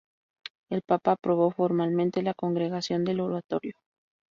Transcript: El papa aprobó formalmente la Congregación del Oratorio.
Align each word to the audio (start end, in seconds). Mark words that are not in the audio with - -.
El 0.71 0.81
papa 0.81 1.11
aprobó 1.11 1.51
formalmente 1.51 2.23
la 2.23 2.33
Congregación 2.33 3.03
del 3.05 3.19
Oratorio. 3.19 3.73